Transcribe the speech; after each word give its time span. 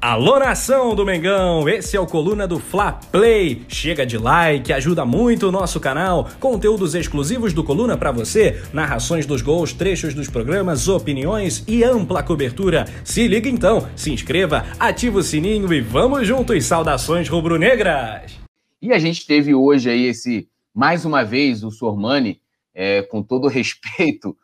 Alô 0.00 0.38
nação 0.38 0.94
do 0.94 1.04
Mengão, 1.04 1.68
esse 1.68 1.96
é 1.96 2.00
o 2.00 2.06
Coluna 2.06 2.46
do 2.46 2.60
Fla 2.60 2.92
Play. 2.92 3.64
Chega 3.66 4.06
de 4.06 4.16
like, 4.16 4.72
ajuda 4.72 5.04
muito 5.04 5.48
o 5.48 5.52
nosso 5.52 5.80
canal. 5.80 6.28
Conteúdos 6.38 6.94
exclusivos 6.94 7.52
do 7.52 7.64
Coluna 7.64 7.96
para 7.96 8.12
você, 8.12 8.62
narrações 8.72 9.26
dos 9.26 9.42
gols, 9.42 9.72
trechos 9.72 10.14
dos 10.14 10.28
programas, 10.28 10.86
opiniões 10.86 11.64
e 11.66 11.82
ampla 11.82 12.22
cobertura. 12.22 12.84
Se 13.02 13.26
liga 13.26 13.48
então, 13.48 13.88
se 13.96 14.12
inscreva, 14.12 14.66
ativa 14.78 15.18
o 15.18 15.22
sininho 15.22 15.72
e 15.72 15.80
vamos 15.80 16.28
juntos. 16.28 16.64
Saudações 16.64 17.28
rubro-negras. 17.28 18.38
E 18.80 18.92
a 18.92 19.00
gente 19.00 19.26
teve 19.26 19.52
hoje 19.52 19.90
aí 19.90 20.04
esse, 20.04 20.48
mais 20.72 21.04
uma 21.04 21.24
vez, 21.24 21.64
o 21.64 21.72
Sormani, 21.72 22.40
é, 22.72 23.02
com 23.02 23.20
todo 23.20 23.48
respeito 23.48 24.36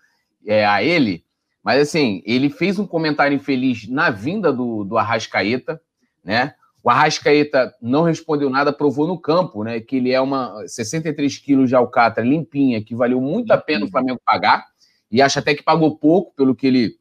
é, 0.45 0.67
a 0.67 0.83
ele, 0.83 1.24
mas 1.65 1.81
assim, 1.81 2.23
ele 2.27 2.51
fez 2.51 2.79
um 2.79 2.87
comentário 2.87 3.35
infeliz 3.35 3.89
na 3.89 4.11
vinda 4.11 4.53
do, 4.53 4.85
do 4.85 4.99
Arrascaeta, 4.99 5.81
né? 6.23 6.55
O 6.83 6.91
Arrascaeta 6.91 7.75
não 7.81 8.03
respondeu 8.03 8.51
nada, 8.51 8.71
provou 8.71 9.07
no 9.07 9.19
campo, 9.19 9.65
né? 9.65 9.81
Que 9.81 9.97
ele 9.97 10.13
é 10.13 10.21
uma 10.21 10.69
63 10.69 11.39
quilos 11.39 11.71
de 11.71 11.75
alcatra 11.75 12.23
limpinha, 12.23 12.85
que 12.85 12.95
valeu 12.95 13.19
muito 13.19 13.51
a 13.53 13.57
pena 13.57 13.87
o 13.87 13.91
Flamengo 13.91 14.21
pagar, 14.23 14.67
e 15.11 15.23
acho 15.23 15.39
até 15.39 15.55
que 15.55 15.63
pagou 15.63 15.97
pouco 15.97 16.35
pelo 16.37 16.55
que 16.55 16.67
ele, 16.67 16.99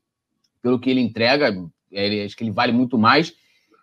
pelo 0.61 0.79
que 0.79 0.89
ele 0.89 1.01
entrega. 1.01 1.53
Ele, 1.91 2.23
acho 2.23 2.37
que 2.37 2.45
ele 2.45 2.51
vale 2.51 2.71
muito 2.71 2.97
mais. 2.97 3.33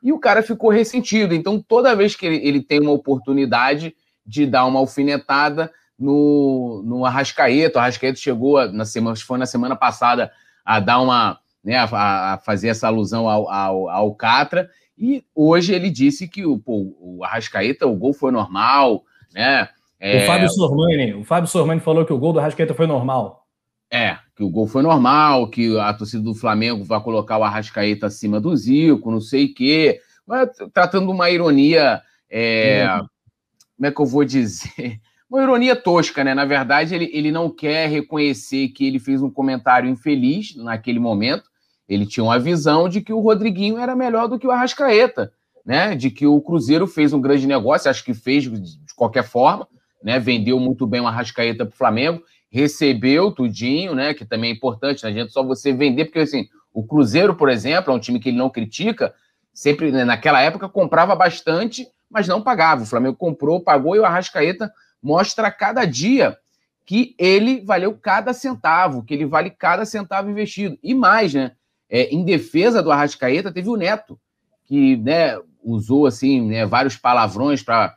E 0.02 0.14
o 0.14 0.18
cara 0.18 0.42
ficou 0.42 0.70
ressentido. 0.70 1.34
Então, 1.34 1.60
toda 1.60 1.94
vez 1.94 2.16
que 2.16 2.24
ele, 2.24 2.36
ele 2.36 2.62
tem 2.62 2.80
uma 2.80 2.92
oportunidade 2.92 3.94
de 4.24 4.46
dar 4.46 4.64
uma 4.64 4.80
alfinetada 4.80 5.70
no, 5.98 6.82
no 6.86 7.04
Arrascaeta, 7.04 7.78
o 7.78 7.82
Arrascaeta 7.82 8.18
chegou 8.18 8.66
na 8.72 8.86
semana, 8.86 9.16
foi 9.16 9.38
na 9.38 9.44
semana 9.44 9.76
passada 9.76 10.32
a 10.64 10.80
dar 10.80 11.00
uma, 11.00 11.38
né, 11.62 11.76
a, 11.76 12.34
a 12.34 12.38
fazer 12.38 12.68
essa 12.68 12.86
alusão 12.86 13.28
ao, 13.28 13.50
ao, 13.50 13.88
ao, 13.88 14.14
Catra. 14.14 14.70
E 14.96 15.24
hoje 15.34 15.74
ele 15.74 15.90
disse 15.90 16.28
que 16.28 16.44
o, 16.44 16.58
pô, 16.58 16.94
o 16.98 17.24
Arrascaeta, 17.24 17.86
o 17.86 17.96
gol 17.96 18.12
foi 18.12 18.30
normal, 18.30 19.04
né? 19.32 19.68
É... 19.98 20.24
O 20.24 20.26
Fábio 20.26 20.48
Sormani, 20.50 21.14
o 21.14 21.24
Fábio 21.24 21.48
Sormani 21.48 21.80
falou 21.80 22.04
que 22.04 22.12
o 22.12 22.18
gol 22.18 22.32
do 22.32 22.40
Arrascaeta 22.40 22.74
foi 22.74 22.86
normal. 22.86 23.46
É, 23.92 24.18
que 24.36 24.44
o 24.44 24.48
gol 24.48 24.66
foi 24.66 24.82
normal, 24.82 25.48
que 25.48 25.76
a 25.78 25.92
torcida 25.92 26.22
do 26.22 26.34
Flamengo 26.34 26.84
vai 26.84 27.00
colocar 27.02 27.38
o 27.38 27.44
Arrascaeta 27.44 28.06
acima 28.06 28.40
do 28.40 28.56
Zico, 28.56 29.10
não 29.10 29.20
sei 29.20 29.46
o 29.46 29.54
quê. 29.54 30.00
Mas 30.26 30.48
tratando 30.72 31.10
uma 31.10 31.28
ironia. 31.28 32.00
É... 32.30 32.86
Como 33.76 33.86
é 33.86 33.90
que 33.90 34.00
eu 34.00 34.06
vou 34.06 34.24
dizer? 34.24 35.00
Uma 35.30 35.42
ironia 35.42 35.76
tosca, 35.76 36.24
né? 36.24 36.34
Na 36.34 36.44
verdade, 36.44 36.94
ele, 36.94 37.08
ele 37.12 37.30
não 37.30 37.48
quer 37.48 37.88
reconhecer 37.88 38.68
que 38.68 38.86
ele 38.86 38.98
fez 38.98 39.22
um 39.22 39.30
comentário 39.30 39.88
infeliz 39.88 40.56
naquele 40.56 40.98
momento. 40.98 41.44
Ele 41.88 42.04
tinha 42.04 42.24
uma 42.24 42.38
visão 42.38 42.88
de 42.88 43.00
que 43.00 43.12
o 43.12 43.20
Rodriguinho 43.20 43.78
era 43.78 43.94
melhor 43.94 44.28
do 44.28 44.38
que 44.38 44.46
o 44.46 44.50
Arrascaeta, 44.50 45.32
né? 45.64 45.94
De 45.94 46.10
que 46.10 46.26
o 46.26 46.40
Cruzeiro 46.40 46.86
fez 46.86 47.12
um 47.12 47.20
grande 47.20 47.46
negócio, 47.46 47.88
acho 47.88 48.04
que 48.04 48.12
fez 48.12 48.44
de 48.44 48.94
qualquer 48.96 49.22
forma, 49.22 49.68
né? 50.02 50.18
Vendeu 50.18 50.58
muito 50.58 50.84
bem 50.84 51.00
o 51.00 51.06
Arrascaeta 51.06 51.64
para 51.64 51.74
o 51.74 51.78
Flamengo, 51.78 52.22
recebeu 52.50 53.30
tudinho, 53.30 53.94
né? 53.94 54.12
Que 54.12 54.24
também 54.24 54.50
é 54.50 54.54
importante, 54.54 55.04
não 55.04 55.10
adianta 55.10 55.30
só 55.30 55.44
você 55.44 55.72
vender, 55.72 56.06
porque 56.06 56.18
assim, 56.18 56.48
o 56.74 56.84
Cruzeiro, 56.84 57.36
por 57.36 57.48
exemplo, 57.48 57.92
é 57.92 57.96
um 57.96 58.00
time 58.00 58.18
que 58.18 58.30
ele 58.30 58.38
não 58.38 58.50
critica, 58.50 59.14
sempre 59.54 59.92
né, 59.92 60.04
naquela 60.04 60.40
época 60.40 60.68
comprava 60.68 61.14
bastante, 61.14 61.86
mas 62.10 62.26
não 62.26 62.42
pagava. 62.42 62.82
O 62.82 62.86
Flamengo 62.86 63.16
comprou, 63.16 63.60
pagou 63.60 63.94
e 63.94 64.00
o 64.00 64.04
Arrascaeta 64.04 64.72
mostra 65.02 65.50
cada 65.50 65.84
dia 65.84 66.36
que 66.84 67.14
ele 67.18 67.60
valeu 67.64 67.94
cada 67.94 68.32
centavo, 68.32 69.04
que 69.04 69.14
ele 69.14 69.24
vale 69.24 69.50
cada 69.50 69.84
centavo 69.84 70.30
investido. 70.30 70.78
E 70.82 70.94
mais, 70.94 71.32
né? 71.32 71.52
É, 71.88 72.12
em 72.14 72.24
defesa 72.24 72.82
do 72.82 72.90
Arrascaeta, 72.90 73.52
teve 73.52 73.68
o 73.68 73.76
Neto, 73.76 74.18
que 74.64 74.96
né, 74.96 75.38
usou 75.62 76.06
assim, 76.06 76.46
né, 76.46 76.64
vários 76.66 76.96
palavrões 76.96 77.62
para 77.62 77.96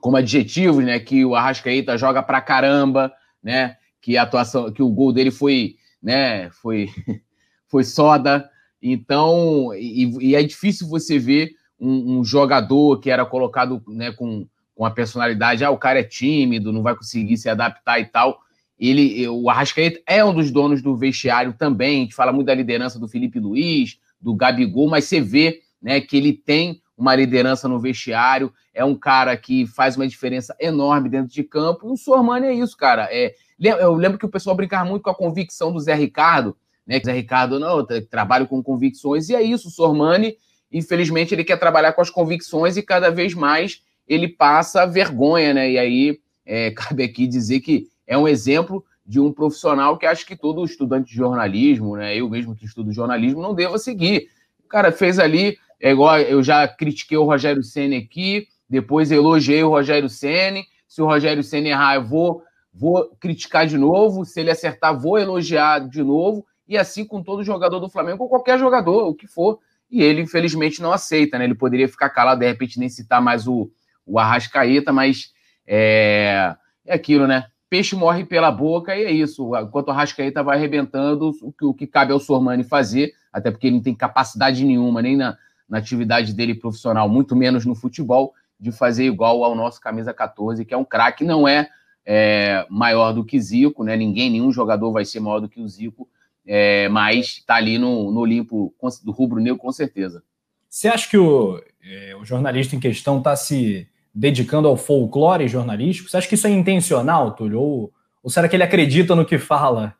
como 0.00 0.16
adjetivos, 0.16 0.84
né? 0.84 0.98
Que 0.98 1.24
o 1.24 1.34
Arrascaeta 1.34 1.98
joga 1.98 2.22
pra 2.22 2.40
caramba, 2.40 3.12
né? 3.42 3.76
Que 4.00 4.16
a 4.16 4.22
atuação, 4.22 4.72
que 4.72 4.82
o 4.82 4.88
gol 4.88 5.12
dele 5.12 5.30
foi, 5.30 5.76
né? 6.02 6.50
Foi, 6.50 6.88
foi 7.66 7.84
soda. 7.84 8.48
Então, 8.80 9.74
e, 9.74 10.28
e 10.28 10.34
é 10.36 10.42
difícil 10.42 10.88
você 10.88 11.18
ver 11.18 11.50
um, 11.80 12.18
um, 12.18 12.24
jogador 12.24 13.00
que 13.00 13.10
era 13.10 13.26
colocado 13.26 13.82
né, 13.88 14.12
com 14.12 14.46
com 14.78 14.86
a 14.86 14.92
personalidade, 14.92 15.64
ah, 15.64 15.72
o 15.72 15.76
cara 15.76 15.98
é 15.98 16.04
tímido, 16.04 16.72
não 16.72 16.84
vai 16.84 16.94
conseguir 16.94 17.36
se 17.36 17.48
adaptar 17.48 17.98
e 17.98 18.04
tal. 18.04 18.38
Ele, 18.78 19.26
o 19.26 19.50
Arrascaeta 19.50 20.00
é 20.06 20.24
um 20.24 20.32
dos 20.32 20.52
donos 20.52 20.80
do 20.80 20.96
vestiário 20.96 21.52
também. 21.52 21.96
A 21.96 22.00
gente 22.02 22.14
fala 22.14 22.32
muito 22.32 22.46
da 22.46 22.54
liderança 22.54 22.96
do 22.96 23.08
Felipe 23.08 23.40
Luiz, 23.40 23.98
do 24.20 24.36
Gabigol, 24.36 24.88
mas 24.88 25.06
você 25.06 25.20
vê 25.20 25.62
né, 25.82 26.00
que 26.00 26.16
ele 26.16 26.32
tem 26.32 26.80
uma 26.96 27.12
liderança 27.16 27.66
no 27.66 27.80
vestiário, 27.80 28.52
é 28.72 28.84
um 28.84 28.94
cara 28.94 29.36
que 29.36 29.66
faz 29.66 29.96
uma 29.96 30.06
diferença 30.06 30.54
enorme 30.60 31.08
dentro 31.08 31.32
de 31.34 31.42
campo. 31.42 31.88
E 31.88 31.90
o 31.90 31.96
Sormani 31.96 32.46
é 32.46 32.54
isso, 32.54 32.76
cara. 32.76 33.08
É, 33.10 33.34
eu 33.60 33.94
lembro 33.94 34.16
que 34.16 34.26
o 34.26 34.30
pessoal 34.30 34.54
brincava 34.54 34.88
muito 34.88 35.02
com 35.02 35.10
a 35.10 35.14
convicção 35.14 35.72
do 35.72 35.80
Zé 35.80 35.94
Ricardo, 35.94 36.56
né? 36.86 37.00
Zé 37.04 37.12
Ricardo 37.12 37.58
não, 37.58 37.84
trabalho 38.08 38.46
com 38.46 38.62
convicções, 38.62 39.28
e 39.28 39.34
é 39.34 39.42
isso. 39.42 39.66
O 39.66 39.72
Sormani, 39.72 40.36
infelizmente, 40.70 41.34
ele 41.34 41.42
quer 41.42 41.56
trabalhar 41.56 41.94
com 41.94 42.00
as 42.00 42.10
convicções 42.10 42.76
e 42.76 42.82
cada 42.82 43.10
vez 43.10 43.34
mais 43.34 43.82
ele 44.08 44.28
passa 44.28 44.86
vergonha, 44.86 45.52
né? 45.54 45.70
E 45.70 45.78
aí 45.78 46.20
é, 46.46 46.70
cabe 46.76 47.02
aqui 47.02 47.26
dizer 47.26 47.60
que 47.60 47.86
é 48.06 48.16
um 48.16 48.26
exemplo 48.26 48.84
de 49.06 49.20
um 49.20 49.32
profissional 49.32 49.96
que 49.96 50.06
acho 50.06 50.26
que 50.26 50.36
todo 50.36 50.64
estudante 50.64 51.10
de 51.10 51.16
jornalismo, 51.16 51.96
né? 51.96 52.16
Eu 52.16 52.28
mesmo 52.28 52.54
que 52.54 52.64
estudo 52.64 52.92
jornalismo, 52.92 53.40
não 53.40 53.54
deva 53.54 53.78
seguir. 53.78 54.28
O 54.64 54.68
cara 54.68 54.92
fez 54.92 55.18
ali, 55.18 55.56
é 55.80 55.90
igual 55.90 56.18
eu 56.20 56.42
já 56.42 56.66
critiquei 56.66 57.16
o 57.16 57.24
Rogério 57.24 57.62
Senna 57.62 57.96
aqui, 57.96 58.48
depois 58.68 59.10
elogiei 59.10 59.62
o 59.62 59.70
Rogério 59.70 60.08
Senna. 60.08 60.60
Se 60.86 61.00
o 61.00 61.06
Rogério 61.06 61.42
Senna 61.42 61.68
errar, 61.68 61.94
eu 61.96 62.04
vou, 62.04 62.42
vou 62.72 63.16
criticar 63.18 63.66
de 63.66 63.78
novo. 63.78 64.24
Se 64.24 64.40
ele 64.40 64.50
acertar, 64.50 64.98
vou 64.98 65.18
elogiar 65.18 65.88
de 65.88 66.02
novo. 66.02 66.46
E 66.68 66.76
assim 66.76 67.04
com 67.04 67.22
todo 67.22 67.42
jogador 67.42 67.80
do 67.80 67.88
Flamengo, 67.88 68.24
ou 68.24 68.28
qualquer 68.28 68.58
jogador, 68.58 69.08
o 69.08 69.14
que 69.14 69.26
for. 69.26 69.58
E 69.90 70.02
ele, 70.02 70.20
infelizmente, 70.20 70.82
não 70.82 70.92
aceita, 70.92 71.38
né? 71.38 71.44
Ele 71.44 71.54
poderia 71.54 71.88
ficar 71.88 72.10
calado, 72.10 72.40
de 72.40 72.46
repente, 72.46 72.78
nem 72.78 72.90
citar 72.90 73.22
mais 73.22 73.48
o, 73.48 73.70
o 74.08 74.18
Arrascaeta, 74.18 74.92
mas 74.92 75.32
é, 75.66 76.54
é 76.86 76.94
aquilo, 76.94 77.26
né? 77.26 77.46
Peixe 77.68 77.94
morre 77.94 78.24
pela 78.24 78.50
boca 78.50 78.96
e 78.96 79.04
é 79.04 79.10
isso. 79.10 79.54
Enquanto 79.56 79.88
o 79.88 79.90
Arrascaeta 79.90 80.42
vai 80.42 80.56
arrebentando, 80.56 81.30
o 81.42 81.52
que, 81.52 81.64
o 81.64 81.74
que 81.74 81.86
cabe 81.86 82.12
ao 82.12 82.18
Sormani 82.18 82.64
fazer, 82.64 83.12
até 83.30 83.50
porque 83.50 83.66
ele 83.66 83.76
não 83.76 83.82
tem 83.82 83.94
capacidade 83.94 84.64
nenhuma, 84.64 85.02
nem 85.02 85.16
na, 85.16 85.36
na 85.68 85.78
atividade 85.78 86.32
dele 86.32 86.54
profissional, 86.54 87.08
muito 87.08 87.36
menos 87.36 87.66
no 87.66 87.74
futebol, 87.74 88.32
de 88.58 88.72
fazer 88.72 89.04
igual 89.04 89.44
ao 89.44 89.54
nosso 89.54 89.80
camisa 89.80 90.14
14, 90.14 90.64
que 90.64 90.72
é 90.72 90.76
um 90.76 90.84
craque, 90.84 91.22
não 91.24 91.46
é, 91.46 91.68
é, 92.04 92.66
maior 92.70 93.12
do 93.12 93.22
que 93.22 93.38
Zico, 93.38 93.84
né? 93.84 93.94
Ninguém, 93.94 94.30
nenhum 94.30 94.50
jogador 94.50 94.90
vai 94.90 95.04
ser 95.04 95.20
maior 95.20 95.40
do 95.40 95.48
que 95.48 95.60
o 95.60 95.68
Zico, 95.68 96.08
é, 96.46 96.88
mas 96.88 97.26
está 97.26 97.56
ali 97.56 97.78
no, 97.78 98.10
no 98.10 98.20
Olimpo 98.20 98.74
do 99.04 99.12
rubro-negro 99.12 99.58
com 99.58 99.70
certeza. 99.70 100.22
Você 100.68 100.88
acha 100.88 101.08
que 101.08 101.18
o, 101.18 101.62
é, 101.82 102.16
o 102.16 102.24
jornalista 102.24 102.74
em 102.74 102.80
questão 102.80 103.18
está 103.18 103.36
se 103.36 103.86
dedicando 104.18 104.66
ao 104.66 104.76
folclore 104.76 105.46
jornalístico? 105.46 106.08
Você 106.08 106.16
acha 106.16 106.28
que 106.28 106.34
isso 106.34 106.46
é 106.46 106.50
intencional, 106.50 107.32
Túlio? 107.32 107.60
Ou, 107.60 107.92
ou 108.22 108.30
será 108.30 108.48
que 108.48 108.56
ele 108.56 108.64
acredita 108.64 109.14
no 109.14 109.24
que 109.24 109.38
fala? 109.38 109.94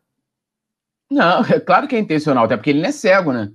Não, 1.10 1.44
é 1.46 1.60
claro 1.60 1.86
que 1.86 1.94
é 1.94 1.98
intencional, 1.98 2.44
até 2.44 2.56
porque 2.56 2.70
ele 2.70 2.80
não 2.80 2.88
é 2.88 2.92
cego, 2.92 3.32
né? 3.32 3.52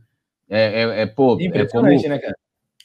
É, 0.49 0.81
é, 0.81 1.01
é 1.01 1.05
pô, 1.05 1.37
é 1.39 1.65
como... 1.67 1.87
né, 1.87 2.17
cara? 2.17 2.35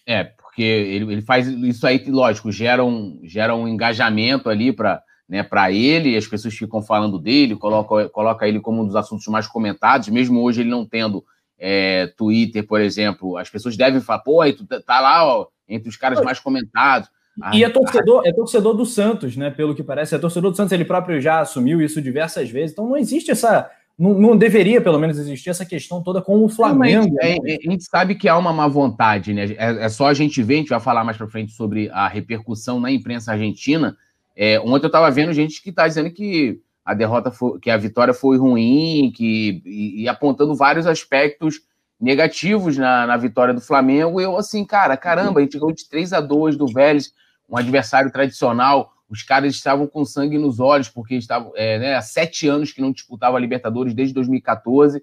É, 0.04 0.24
porque 0.24 0.62
ele, 0.62 1.12
ele 1.12 1.22
faz 1.22 1.46
isso 1.46 1.86
aí, 1.86 2.02
lógico, 2.08 2.50
gera 2.50 2.84
um, 2.84 3.20
gera 3.22 3.54
um 3.54 3.68
engajamento 3.68 4.48
ali 4.48 4.72
para 4.72 5.02
né, 5.28 5.42
para 5.42 5.70
ele, 5.70 6.16
as 6.16 6.26
pessoas 6.26 6.54
ficam 6.54 6.80
falando 6.80 7.18
dele, 7.18 7.54
coloca, 7.54 8.08
coloca 8.08 8.48
ele 8.48 8.60
como 8.60 8.80
um 8.80 8.86
dos 8.86 8.96
assuntos 8.96 9.26
mais 9.26 9.46
comentados, 9.46 10.08
mesmo 10.08 10.40
hoje 10.40 10.62
ele 10.62 10.70
não 10.70 10.86
tendo 10.86 11.22
é, 11.58 12.06
Twitter, 12.16 12.66
por 12.66 12.80
exemplo, 12.80 13.36
as 13.36 13.50
pessoas 13.50 13.76
devem 13.76 14.00
falar, 14.00 14.20
pô, 14.20 14.40
aí 14.40 14.54
tu 14.54 14.66
tá, 14.66 14.80
tá 14.80 15.00
lá 15.00 15.26
ó, 15.26 15.48
entre 15.68 15.90
os 15.90 15.98
caras 15.98 16.22
mais 16.22 16.40
comentados. 16.40 17.10
E 17.52 17.62
é 17.62 17.68
torcedor, 17.68 18.22
é 18.24 18.32
torcedor 18.32 18.74
do 18.74 18.84
Santos, 18.84 19.36
né? 19.36 19.50
Pelo 19.50 19.74
que 19.74 19.82
parece, 19.82 20.14
é 20.14 20.18
torcedor 20.18 20.50
do 20.50 20.56
Santos, 20.56 20.72
ele 20.72 20.84
próprio 20.84 21.20
já 21.20 21.40
assumiu 21.40 21.80
isso 21.80 22.02
diversas 22.02 22.50
vezes. 22.50 22.72
Então 22.72 22.88
não 22.88 22.96
existe 22.96 23.30
essa. 23.30 23.70
Não, 23.96 24.14
não 24.14 24.36
deveria, 24.36 24.80
pelo 24.80 24.98
menos, 24.98 25.18
existir 25.18 25.50
essa 25.50 25.64
questão 25.64 26.02
toda 26.02 26.20
com 26.22 26.44
o 26.44 26.48
Flamengo. 26.48 27.16
É, 27.20 27.36
é, 27.36 27.58
a 27.66 27.70
gente 27.70 27.84
sabe 27.84 28.14
que 28.14 28.28
há 28.28 28.36
uma 28.36 28.52
má 28.52 28.66
vontade, 28.66 29.32
né? 29.32 29.44
É, 29.56 29.84
é, 29.84 29.88
só 29.88 30.06
a 30.06 30.14
gente 30.14 30.42
ver, 30.42 30.54
a 30.54 30.56
gente 30.58 30.68
vai 30.68 30.80
falar 30.80 31.04
mais 31.04 31.16
para 31.16 31.28
frente 31.28 31.52
sobre 31.52 31.88
a 31.90 32.08
repercussão 32.08 32.80
na 32.80 32.90
imprensa 32.90 33.32
argentina. 33.32 33.96
É, 34.36 34.58
ontem 34.60 34.86
eu 34.86 34.88
estava 34.88 35.10
vendo 35.10 35.32
gente 35.32 35.62
que 35.62 35.70
está 35.70 35.86
dizendo 35.86 36.10
que 36.10 36.60
a 36.84 36.94
derrota 36.94 37.30
foi, 37.30 37.58
que 37.60 37.70
a 37.70 37.76
vitória 37.76 38.14
foi 38.14 38.38
ruim, 38.38 39.12
que 39.14 39.62
e, 39.64 40.02
e 40.02 40.08
apontando 40.08 40.54
vários 40.54 40.86
aspectos 40.86 41.60
negativos 42.00 42.76
na, 42.76 43.06
na 43.06 43.16
vitória 43.16 43.52
do 43.52 43.60
Flamengo. 43.60 44.20
Eu 44.20 44.36
assim, 44.36 44.64
cara, 44.64 44.96
caramba, 44.96 45.40
a 45.40 45.42
gente 45.42 45.58
ganhou 45.58 45.72
de 45.72 45.88
3 45.88 46.12
a 46.12 46.20
2 46.20 46.56
do 46.56 46.66
Vélez 46.66 47.12
um 47.48 47.56
adversário 47.56 48.10
tradicional. 48.10 48.92
Os 49.08 49.22
caras 49.22 49.54
estavam 49.54 49.86
com 49.86 50.04
sangue 50.04 50.38
nos 50.38 50.60
olhos, 50.60 50.88
porque 50.88 51.14
estavam 51.14 51.52
é, 51.56 51.78
né, 51.78 51.94
há 51.94 52.02
sete 52.02 52.46
anos 52.46 52.72
que 52.72 52.80
não 52.80 52.92
disputava 52.92 53.36
a 53.36 53.40
Libertadores 53.40 53.94
desde 53.94 54.14
2014. 54.14 55.02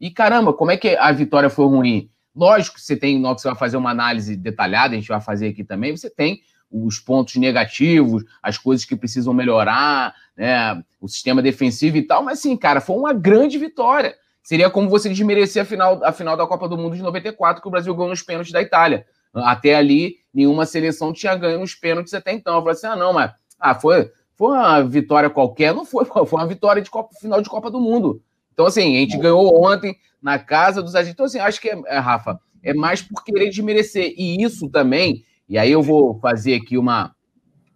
E 0.00 0.10
caramba, 0.10 0.52
como 0.52 0.70
é 0.70 0.76
que 0.76 0.96
a 0.96 1.12
vitória 1.12 1.50
foi 1.50 1.66
ruim? 1.66 2.10
Lógico 2.34 2.76
que 2.76 2.82
você 2.82 2.96
tem, 2.96 3.20
que 3.20 3.28
você 3.28 3.48
vai 3.48 3.56
fazer 3.56 3.76
uma 3.76 3.90
análise 3.90 4.34
detalhada, 4.36 4.94
a 4.94 4.98
gente 4.98 5.08
vai 5.08 5.20
fazer 5.20 5.48
aqui 5.48 5.62
também, 5.62 5.94
você 5.94 6.08
tem 6.08 6.40
os 6.70 6.98
pontos 6.98 7.36
negativos, 7.36 8.24
as 8.42 8.56
coisas 8.56 8.86
que 8.86 8.96
precisam 8.96 9.34
melhorar, 9.34 10.14
né, 10.34 10.82
o 10.98 11.06
sistema 11.06 11.42
defensivo 11.42 11.98
e 11.98 12.02
tal, 12.02 12.22
mas 12.22 12.38
sim, 12.38 12.56
cara, 12.56 12.80
foi 12.80 12.96
uma 12.96 13.12
grande 13.12 13.58
vitória. 13.58 14.16
Seria 14.42 14.70
como 14.70 14.88
você 14.88 15.08
desmerecer 15.08 15.62
a 15.62 15.66
final, 15.66 16.02
a 16.02 16.10
final 16.10 16.36
da 16.36 16.46
Copa 16.46 16.68
do 16.68 16.76
Mundo 16.76 16.96
de 16.96 17.02
94, 17.02 17.60
que 17.60 17.68
o 17.68 17.70
Brasil 17.70 17.94
ganhou 17.94 18.08
nos 18.08 18.22
pênaltis 18.22 18.52
da 18.52 18.62
Itália. 18.62 19.06
Até 19.34 19.74
ali, 19.74 20.16
nenhuma 20.32 20.66
seleção 20.66 21.12
tinha 21.12 21.34
ganho 21.34 21.60
nos 21.60 21.74
pênaltis 21.74 22.14
até 22.14 22.32
então. 22.32 22.54
Eu 22.54 22.60
falei 22.60 22.74
assim: 22.74 22.86
ah, 22.86 22.96
não, 22.96 23.12
mas 23.12 23.32
ah, 23.58 23.74
foi, 23.74 24.10
foi 24.36 24.48
uma 24.48 24.82
vitória 24.82 25.30
qualquer, 25.30 25.74
não 25.74 25.84
foi, 25.84 26.04
foi 26.06 26.26
uma 26.40 26.46
vitória 26.46 26.82
de 26.82 26.90
Copa, 26.90 27.14
final 27.20 27.40
de 27.40 27.48
Copa 27.48 27.70
do 27.70 27.80
Mundo. 27.80 28.22
Então, 28.52 28.66
assim, 28.66 28.96
a 28.96 29.00
gente 29.00 29.16
ganhou 29.16 29.64
ontem 29.64 29.96
na 30.20 30.38
casa 30.38 30.82
dos 30.82 30.94
agentes. 30.94 31.14
Então, 31.14 31.26
assim, 31.26 31.38
acho 31.38 31.60
que, 31.60 31.70
é, 31.70 31.80
é, 31.86 31.98
Rafa, 31.98 32.38
é 32.62 32.74
mais 32.74 33.02
por 33.02 33.24
querer 33.24 33.48
desmerecer. 33.50 34.14
E 34.16 34.42
isso 34.42 34.68
também, 34.68 35.24
e 35.48 35.58
aí 35.58 35.72
eu 35.72 35.82
vou 35.82 36.18
fazer 36.20 36.54
aqui 36.54 36.76
uma, 36.76 37.14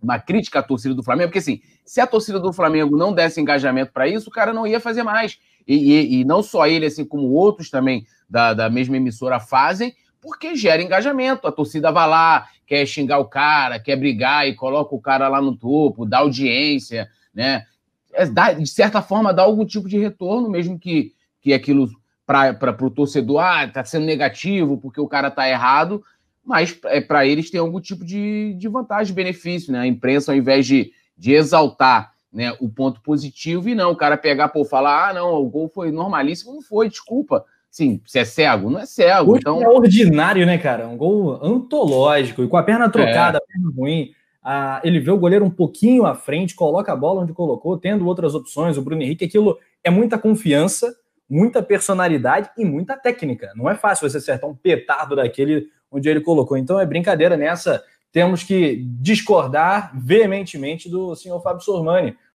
uma 0.03 0.19
crítica 0.19 0.61
à 0.61 0.63
torcida 0.63 0.95
do 0.95 1.03
Flamengo, 1.03 1.29
porque 1.29 1.39
assim, 1.39 1.61
se 1.85 2.01
a 2.01 2.07
torcida 2.07 2.39
do 2.39 2.53
Flamengo 2.53 2.97
não 2.97 3.13
desse 3.13 3.41
engajamento 3.41 3.93
para 3.93 4.09
isso, 4.09 4.29
o 4.29 4.33
cara 4.33 4.53
não 4.53 4.67
ia 4.67 4.81
fazer 4.81 5.03
mais. 5.03 5.39
E, 5.67 5.75
e, 5.75 6.21
e, 6.21 6.25
não 6.25 6.43
só 6.43 6.67
ele, 6.67 6.87
assim 6.87 7.05
como 7.05 7.33
outros 7.33 7.71
também 7.71 8.07
da, 8.29 8.55
da 8.55 8.71
mesma 8.71 8.97
emissora 8.97 9.41
fazem, 9.41 9.95
porque 10.27 10.57
gera 10.57 10.83
engajamento. 10.83 11.47
A 11.47 11.53
torcida 11.53 11.93
vai 11.93 12.09
lá, 12.09 12.49
quer 12.67 12.85
xingar 12.85 13.21
o 13.21 13.27
cara, 13.27 13.79
quer 13.79 13.95
brigar 13.95 14.49
e 14.49 14.57
coloca 14.57 14.93
o 14.93 15.01
cara 15.01 15.29
lá 15.29 15.41
no 15.41 15.57
topo, 15.57 16.05
dá 16.05 16.19
audiência, 16.19 17.09
né? 17.33 17.65
É, 18.13 18.27
dá, 18.27 18.53
de 18.53 18.67
certa 18.67 19.01
forma, 19.01 19.33
dá 19.33 19.43
algum 19.43 19.65
tipo 19.65 19.89
de 19.89 19.99
retorno, 19.99 20.51
mesmo 20.51 20.77
que, 20.81 21.13
que 21.41 21.55
aquilo 21.55 21.89
para 22.27 22.77
o 22.85 22.91
torcedor, 22.91 23.39
ah, 23.39 23.69
tá 23.69 23.85
sendo 23.85 24.05
negativo 24.05 24.79
porque 24.79 25.01
o 25.01 25.07
cara 25.07 25.31
tá 25.31 25.49
errado, 25.49 26.03
mas 26.45 26.77
é, 26.87 27.01
para 27.01 27.25
eles 27.25 27.49
tem 27.49 27.61
algum 27.61 27.81
tipo 27.81 28.05
de, 28.05 28.55
de 28.55 28.67
vantagem, 28.67 29.15
benefício, 29.15 29.73
né? 29.73 29.79
A 29.79 29.87
imprensa, 29.87 30.33
ao 30.33 30.37
invés 30.37 30.67
de, 30.67 30.91
de 31.17 31.35
exaltar 31.35 32.13
né, 32.33 32.53
o 32.59 32.69
ponto 32.69 33.01
positivo, 33.01 33.69
e 33.69 33.77
não, 33.77 33.93
o 33.93 33.97
cara 33.97 34.17
pegar, 34.17 34.49
pô, 34.49 34.65
falar, 34.65 35.11
ah, 35.11 35.15
não, 35.15 35.35
o 35.35 35.49
gol 35.49 35.71
foi 35.73 35.93
normalíssimo, 35.93 36.53
não 36.53 36.63
foi, 36.63 36.89
desculpa. 36.89 37.45
Sim, 37.71 38.01
você 38.05 38.21
é 38.21 38.25
cego? 38.25 38.71
Não 38.71 38.81
é 38.81 38.87
cego. 38.87 39.33
O 39.33 39.37
então... 39.37 39.63
É 39.63 39.69
ordinário, 39.69 40.47
né, 40.47 40.57
cara? 40.59 40.89
Um 40.89 40.97
gol 40.97 41.39
antológico, 41.43 42.43
e 42.43 42.49
com 42.49 42.57
a 42.57 42.63
perna 42.63 42.89
trocada, 42.89 43.39
é. 43.39 43.41
a 43.41 43.47
perna 43.47 43.73
ruim. 43.77 44.13
Ah, 44.43 44.81
ele 44.85 45.01
vê 45.01 45.11
o 45.11 45.19
goleiro 45.19 45.45
um 45.45 45.51
pouquinho 45.51 46.07
à 46.07 46.15
frente, 46.15 46.55
coloca 46.55 46.93
a 46.93 46.97
bola 46.97 47.23
onde 47.23 47.33
colocou, 47.33 47.77
tendo 47.77 48.07
outras 48.07 48.35
opções. 48.35 48.77
O 48.79 48.83
Bruno 48.83 49.03
Henrique, 49.03 49.25
aquilo 49.25 49.59
é 49.83 49.91
muita 49.91 50.17
confiança, 50.17 50.95
muita 51.29 51.63
personalidade 51.63 52.49
e 52.57 52.65
muita 52.65 52.97
técnica. 52.97 53.53
Não 53.57 53.69
é 53.69 53.75
fácil 53.75 54.09
você 54.09 54.19
acertar 54.19 54.49
um 54.49 54.55
petardo 54.55 55.17
daquele 55.17 55.67
onde 55.91 56.09
ele 56.09 56.21
colocou. 56.21 56.57
Então 56.57 56.79
é 56.81 56.87
brincadeira 56.87 57.37
nessa. 57.37 57.83
Temos 58.13 58.43
que 58.43 58.85
discordar 59.01 59.93
veementemente 59.95 60.89
do 60.89 61.15
senhor 61.15 61.43
Fábio 61.43 61.63
Sormani. 61.63 62.17